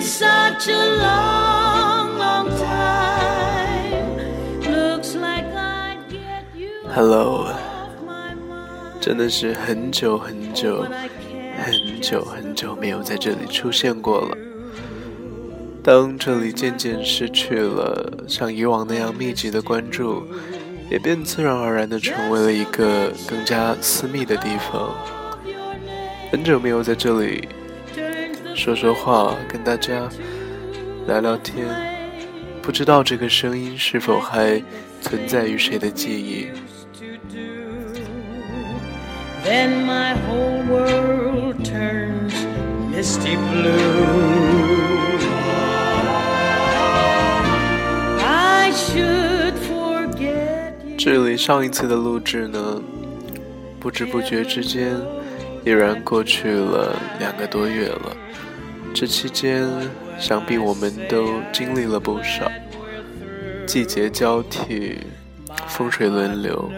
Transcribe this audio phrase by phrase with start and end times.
[0.00, 4.16] such a long long time.
[4.62, 7.48] Looks like i get you hello
[9.00, 10.84] 真的是很久很久
[11.62, 14.36] 很久很久没有在这里出现过了，
[15.82, 20.26] 当这里渐渐失去了像以往那样密集的关注，
[20.90, 24.94] 也便自然而然的成为了一个更加私密的地方，
[26.30, 27.48] 很久没有在这里。
[28.54, 30.08] 说说话，跟大家
[31.06, 31.66] 聊聊天，
[32.60, 34.62] 不知道这个声音是否还
[35.00, 36.48] 存在于谁的记忆。
[39.42, 42.34] Then my whole world turns
[42.92, 43.70] misty blue.
[48.22, 50.96] I should forget.
[50.98, 52.82] 距离上一次的录制呢，
[53.80, 54.94] 不知不觉之间，
[55.64, 58.16] 已然过去了两个多月了。
[58.92, 59.66] 这期间，
[60.18, 62.50] 想必我们都经历了不少，
[63.66, 64.98] 季节交替，
[65.68, 66.70] 风水轮流。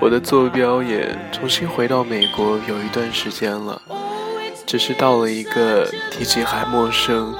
[0.00, 3.80] 我的坐标也重新回到美国有一段时间了，
[4.66, 7.34] 只是到了一个提起还陌生，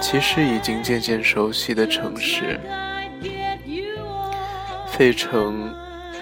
[0.00, 2.60] 其实已经渐渐熟悉的城市。
[4.88, 5.74] 费城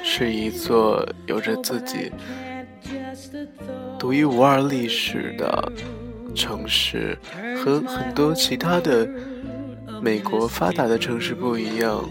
[0.02, 2.10] 是一座有着自己
[3.98, 5.72] 独一无二历史的
[6.34, 7.16] 城市，
[7.56, 9.08] 和很多其他的
[10.02, 12.04] 美国发达的城市不一样。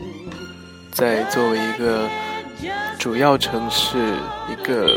[0.92, 2.08] 在作为一个
[3.00, 3.98] 主要城市，
[4.50, 4.88] 一个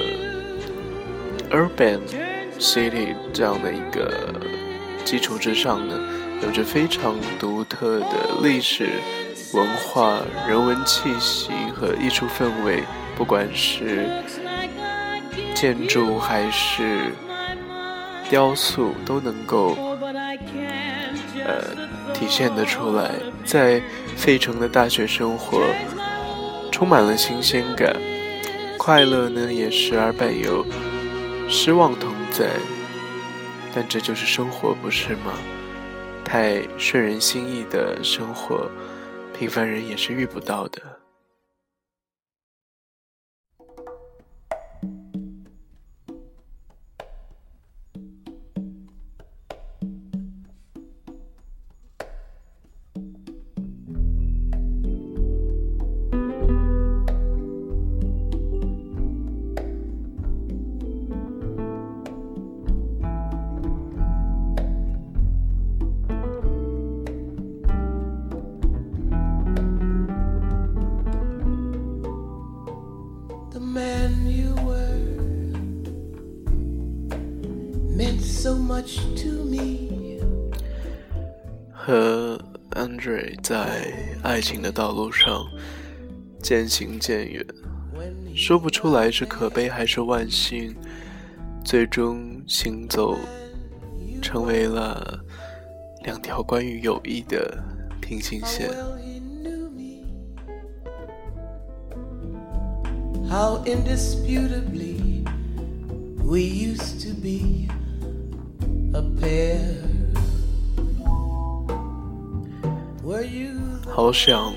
[1.50, 1.98] urban
[2.58, 4.34] city 这样的一个
[5.04, 5.98] 基础之上呢，
[6.42, 8.06] 有着非常独特的
[8.42, 8.90] 历史
[9.54, 12.82] 文化、人文气息和艺术氛围，
[13.16, 14.06] 不管是
[15.54, 17.12] 建筑还是
[18.28, 19.76] 雕塑，都能够
[21.44, 21.62] 呃
[22.12, 23.12] 体现得出来。
[23.44, 23.80] 在
[24.16, 25.62] 费城的大学生活
[26.72, 27.96] 充满了新鲜感，
[28.78, 30.66] 快乐呢也时而伴有
[31.48, 32.50] 失望同在，
[33.74, 35.32] 但这就是生活，不是吗？
[36.24, 38.68] 太顺人心意的生活，
[39.38, 40.82] 平凡人也是遇不到的。
[73.76, 74.96] Man you were
[77.94, 80.18] meant so much to me.
[81.70, 83.92] 和 Andre 在
[84.22, 85.46] 爱情的道路上
[86.42, 87.44] 渐行渐远，
[88.34, 90.74] 说不出来是可悲还是万幸，
[91.62, 93.18] 最终行走
[94.22, 95.22] 成为了
[96.04, 97.62] 两条关于友谊的
[98.00, 98.70] 平行线。
[103.28, 105.24] How indisputably
[106.22, 107.68] we used to be
[108.94, 109.82] a pair.
[113.02, 113.54] Were you
[113.88, 114.54] 好想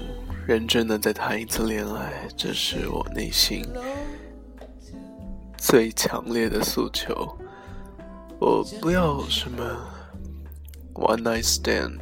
[0.47, 3.65] 认真的再谈一次恋爱，这是我内心
[5.57, 7.37] 最强烈的诉求。
[8.39, 9.63] 我不要什么
[10.93, 11.99] one night stand、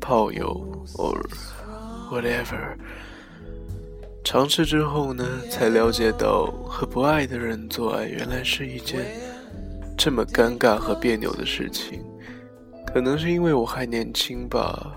[0.00, 1.24] 炮友 or
[2.10, 2.76] whatever。
[4.24, 9.04] 尝试之后呢，才了解到和不爱的人做爱原来是一件
[9.96, 12.02] 这么尴尬和别扭的事情。
[12.86, 14.96] 可能是因为我还年轻吧，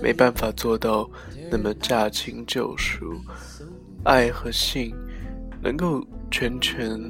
[0.00, 1.10] 没办法做到
[1.50, 3.04] 那么驾轻就熟，
[4.04, 4.94] 爱和性
[5.60, 7.00] 能够全权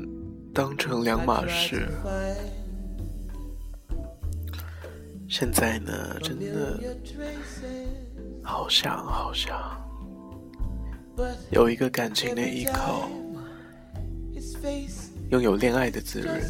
[0.54, 1.88] 当成两码事。
[5.28, 6.80] 现在呢，真的
[8.42, 9.56] 好想好想
[11.50, 13.08] 有一个感情的依靠，
[15.30, 16.40] 拥有恋爱的滋润。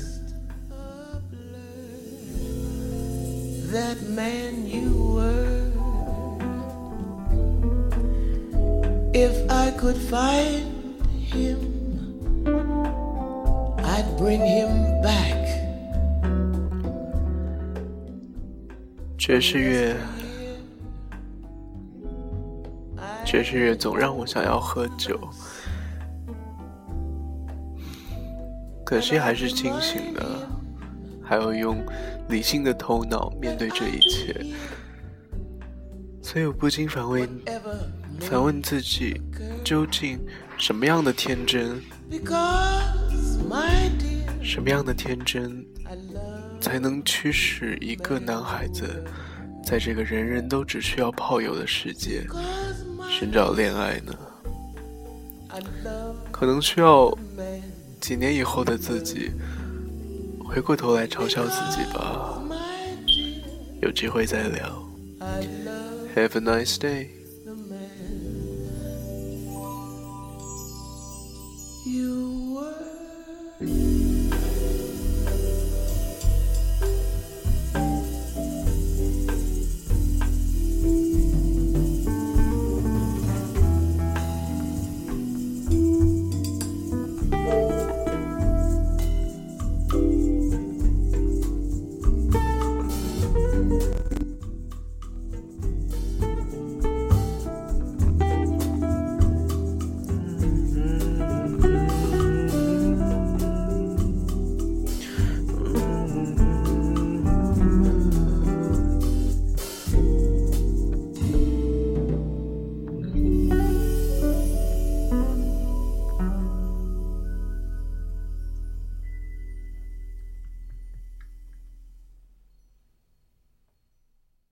[3.73, 5.73] that man you were.
[9.15, 10.67] If I could find
[11.33, 11.59] him,
[13.79, 15.41] I'd bring him back.
[19.19, 19.97] 爵士乐，
[23.33, 25.19] 爵士乐总让我想要喝酒，
[28.85, 30.47] 可惜还是清醒的，
[31.25, 31.83] 还还要用
[32.29, 34.45] 理性的头脑面对这一切。
[36.21, 37.27] 所以我不禁反问，
[38.21, 39.19] 反问自己，
[39.65, 40.21] 究竟
[40.59, 41.81] 什么样的天真，
[44.43, 45.65] 什么样的天真，
[46.61, 49.03] 才能驱使一个男孩子，
[49.65, 52.27] 在这个人人都只需要炮友的世界，
[53.13, 54.15] 寻找恋爱呢？
[56.31, 57.17] 可能需要
[58.01, 59.31] 几年以后的自己，
[60.43, 62.43] 回过头来嘲笑自己吧。
[63.83, 64.83] 有机会再聊。
[66.17, 67.09] Have a nice day.